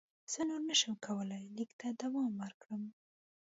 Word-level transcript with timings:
زه 0.31 0.39
نور 0.49 0.61
نه 0.69 0.75
شم 0.79 0.93
کولای 1.05 1.43
لیک 1.55 1.71
ته 1.79 1.87
دوام 2.01 2.31
ورکړم. 2.41 2.83